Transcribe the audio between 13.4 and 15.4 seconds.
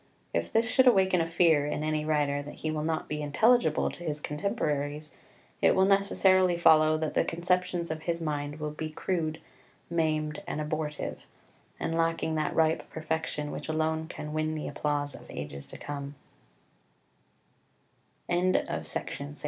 which alone can win the applause of